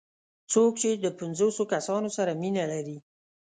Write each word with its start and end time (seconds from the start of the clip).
څوک 0.51 0.73
چې 0.81 0.89
د 1.03 1.05
پنځوسو 1.19 1.63
کسانو 1.73 2.09
سره 2.17 2.31
مینه 2.41 2.63
لري. 2.71 2.97